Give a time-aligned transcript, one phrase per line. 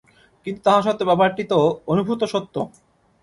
[0.45, 1.57] কিন্তু তাহা সত্ত্বেও ব্যাপারটি তো
[1.87, 2.55] অনুভূত সত্য।